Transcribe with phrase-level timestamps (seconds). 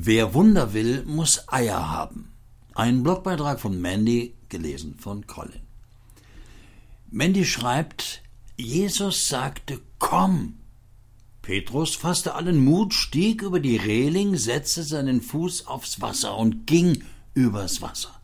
[0.00, 2.30] Wer Wunder will, muss Eier haben.
[2.72, 5.62] Ein Blogbeitrag von Mandy, gelesen von Colin.
[7.10, 8.22] Mandy schreibt,
[8.56, 10.60] Jesus sagte, komm.
[11.42, 17.02] Petrus fasste allen Mut, stieg über die Reling, setzte seinen Fuß aufs Wasser und ging
[17.34, 18.20] übers Wasser.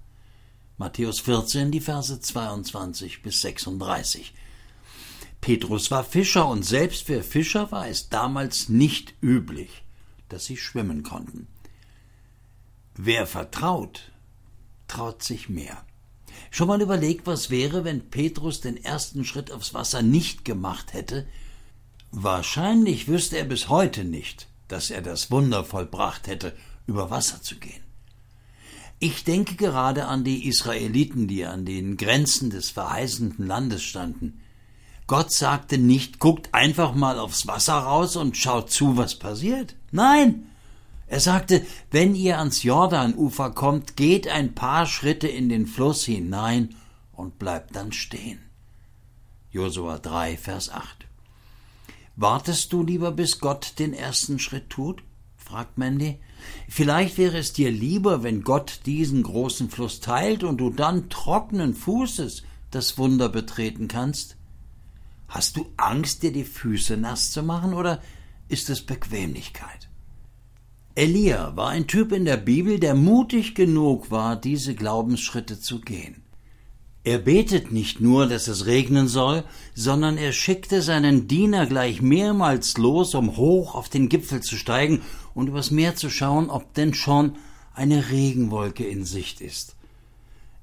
[0.78, 4.32] Matthäus 14, die Verse 22 bis 36.
[5.40, 9.82] Petrus war Fischer und selbst für Fischer war es damals nicht üblich,
[10.28, 11.48] dass sie schwimmen konnten.
[12.96, 14.12] Wer vertraut,
[14.88, 15.84] traut sich mehr.
[16.50, 21.26] Schon mal überlegt, was wäre, wenn Petrus den ersten Schritt aufs Wasser nicht gemacht hätte?
[22.12, 26.54] Wahrscheinlich wüsste er bis heute nicht, dass er das Wunder vollbracht hätte,
[26.86, 27.82] über Wasser zu gehen.
[29.00, 34.40] Ich denke gerade an die Israeliten, die an den Grenzen des verheißenden Landes standen.
[35.08, 39.74] Gott sagte nicht, guckt einfach mal aufs Wasser raus und schaut zu, was passiert.
[39.90, 40.46] Nein,
[41.06, 46.74] er sagte, wenn ihr ans Jordanufer kommt, geht ein paar Schritte in den Fluss hinein
[47.12, 48.40] und bleibt dann stehen.
[49.50, 51.06] Josua 3, Vers 8.
[52.16, 55.02] Wartest du lieber, bis Gott den ersten Schritt tut?
[55.36, 56.18] fragt Mandy.
[56.68, 61.74] Vielleicht wäre es dir lieber, wenn Gott diesen großen Fluss teilt und du dann trockenen
[61.74, 64.36] Fußes das Wunder betreten kannst?
[65.28, 68.02] Hast du Angst, dir die Füße nass zu machen, oder
[68.48, 69.88] ist es Bequemlichkeit?
[70.96, 76.22] Elia war ein Typ in der Bibel, der mutig genug war, diese Glaubensschritte zu gehen.
[77.02, 82.78] Er betet nicht nur, dass es regnen soll, sondern er schickte seinen Diener gleich mehrmals
[82.78, 85.02] los, um hoch auf den Gipfel zu steigen
[85.34, 87.36] und übers Meer zu schauen, ob denn schon
[87.74, 89.74] eine Regenwolke in Sicht ist.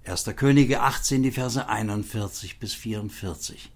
[0.06, 0.32] 1.
[0.36, 3.70] Könige 18, die Verse 41 bis 44.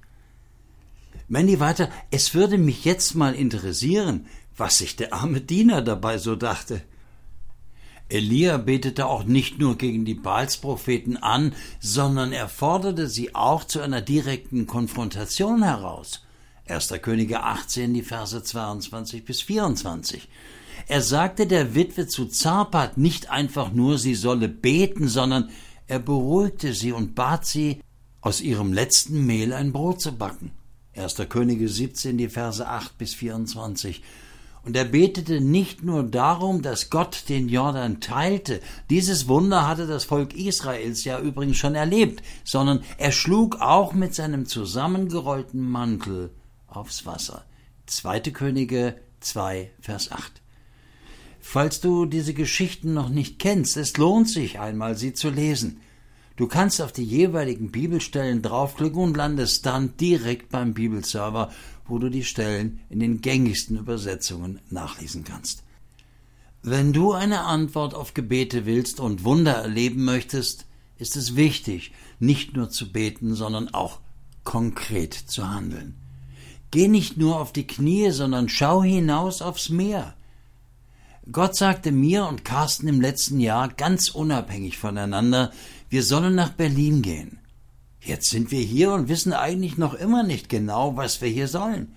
[1.27, 4.25] Mandy weiter, es würde mich jetzt mal interessieren,
[4.57, 6.81] was sich der arme Diener dabei so dachte.
[8.07, 13.81] Elia betete auch nicht nur gegen die Baalspropheten an, sondern er forderte sie auch zu
[13.81, 16.23] einer direkten Konfrontation heraus.
[16.67, 16.93] 1.
[17.01, 20.27] Könige 18, die Verse 22 bis 24.
[20.87, 25.49] Er sagte der Witwe zu Zarpat nicht einfach nur, sie solle beten, sondern
[25.87, 27.81] er beruhigte sie und bat sie,
[28.21, 30.51] aus ihrem letzten Mehl ein Brot zu backen.
[30.95, 31.15] 1.
[31.29, 34.01] Könige 17, die Verse 8 bis 24.
[34.65, 40.05] Und er betete nicht nur darum, dass Gott den Jordan teilte, dieses Wunder hatte das
[40.05, 46.31] Volk Israels ja übrigens schon erlebt, sondern er schlug auch mit seinem zusammengerollten Mantel
[46.67, 47.45] aufs Wasser.
[47.85, 48.19] 2.
[48.31, 50.41] Könige 2, Vers 8.
[51.39, 55.79] Falls du diese Geschichten noch nicht kennst, es lohnt sich einmal, sie zu lesen.
[56.35, 61.49] Du kannst auf die jeweiligen Bibelstellen draufklicken und landest dann direkt beim Bibelserver
[61.87, 65.63] wo du die Stellen in den gängigsten Übersetzungen nachlesen kannst.
[66.63, 70.65] Wenn du eine Antwort auf Gebete willst und Wunder erleben möchtest,
[70.97, 73.99] ist es wichtig, nicht nur zu beten, sondern auch
[74.43, 75.95] konkret zu handeln.
[76.71, 80.15] Geh nicht nur auf die Knie, sondern schau hinaus aufs Meer.
[81.31, 85.51] Gott sagte mir und Carsten im letzten Jahr ganz unabhängig voneinander,
[85.89, 87.39] wir sollen nach Berlin gehen.
[88.01, 91.95] Jetzt sind wir hier und wissen eigentlich noch immer nicht genau, was wir hier sollen.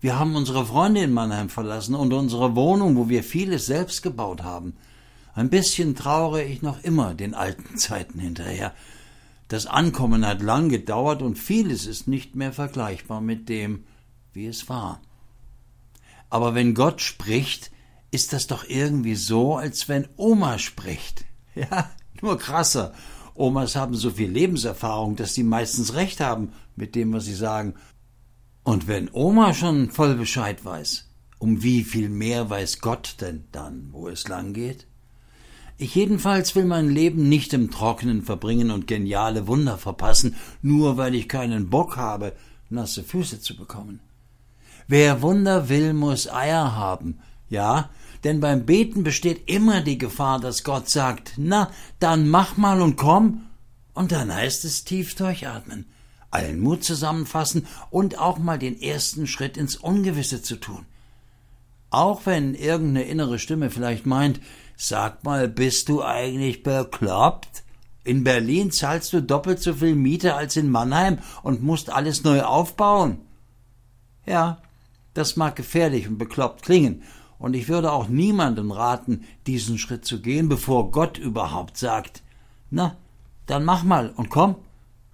[0.00, 4.42] Wir haben unsere Freunde in Mannheim verlassen und unsere Wohnung, wo wir vieles selbst gebaut
[4.42, 4.74] haben.
[5.34, 8.74] Ein bisschen trauere ich noch immer den alten Zeiten hinterher.
[9.48, 13.84] Das Ankommen hat lang gedauert und vieles ist nicht mehr vergleichbar mit dem,
[14.32, 15.00] wie es war.
[16.28, 17.70] Aber wenn Gott spricht,
[18.10, 21.24] ist das doch irgendwie so, als wenn Oma spricht.
[21.54, 22.92] Ja, nur krasser
[23.38, 27.74] Omas haben so viel Lebenserfahrung, dass sie meistens recht haben mit dem, was sie sagen.
[28.62, 31.08] Und wenn Oma schon voll Bescheid weiß,
[31.38, 34.86] um wie viel mehr weiß Gott denn dann, wo es lang geht?
[35.78, 41.14] Ich jedenfalls will mein Leben nicht im Trockenen verbringen und geniale Wunder verpassen, nur weil
[41.14, 42.32] ich keinen Bock habe,
[42.70, 44.00] nasse Füße zu bekommen.
[44.88, 47.18] Wer Wunder will, muss Eier haben,
[47.50, 47.90] ja,
[48.26, 51.70] denn beim Beten besteht immer die Gefahr, dass Gott sagt, na,
[52.00, 53.46] dann mach mal und komm,
[53.94, 55.86] und dann heißt es tief durchatmen,
[56.32, 60.86] allen Mut zusammenfassen und auch mal den ersten Schritt ins Ungewisse zu tun.
[61.90, 64.40] Auch wenn irgendeine innere Stimme vielleicht meint,
[64.76, 67.62] sag mal, bist du eigentlich bekloppt?
[68.02, 72.42] In Berlin zahlst du doppelt so viel Miete als in Mannheim und musst alles neu
[72.42, 73.18] aufbauen.
[74.26, 74.60] Ja,
[75.14, 77.04] das mag gefährlich und bekloppt klingen,
[77.38, 82.22] und ich würde auch niemandem raten, diesen Schritt zu gehen, bevor Gott überhaupt sagt,
[82.70, 82.96] na,
[83.46, 84.56] dann mach mal und komm.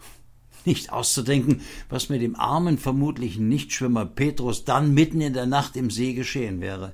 [0.64, 5.90] Nicht auszudenken, was mit dem armen, vermutlichen Nichtschwimmer Petrus dann mitten in der Nacht im
[5.90, 6.92] See geschehen wäre.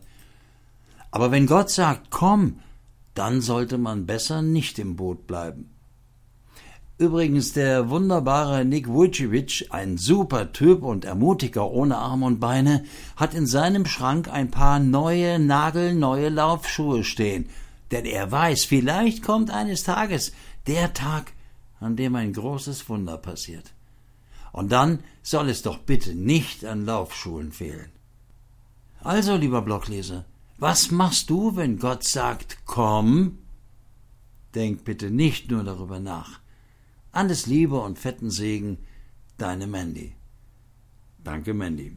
[1.11, 2.61] Aber wenn Gott sagt, komm,
[3.15, 5.71] dann sollte man besser nicht im Boot bleiben.
[6.99, 12.85] Übrigens, der wunderbare Nick Vujicic, ein super Typ und Ermutiger ohne Arme und Beine,
[13.15, 17.49] hat in seinem Schrank ein paar neue, nagelneue Laufschuhe stehen.
[17.93, 20.33] Denn er weiß, vielleicht kommt eines Tages
[20.67, 21.33] der Tag,
[21.79, 23.73] an dem ein großes Wunder passiert.
[24.51, 27.93] Und dann soll es doch bitte nicht an Laufschuhen fehlen.
[29.05, 30.25] Also, lieber Blockleser,
[30.59, 33.39] was machst du, wenn Gott sagt, komm?
[34.57, 36.41] Denk bitte nicht nur darüber nach.
[37.19, 38.79] Alles Liebe und fetten Segen,
[39.39, 40.15] deine Mandy.
[41.25, 41.97] Danke, Mandy.